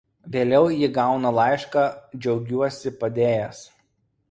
[0.35, 1.85] Vėliau ji gauna laišką
[2.23, 3.65] Džiaugiuosi padėjęs.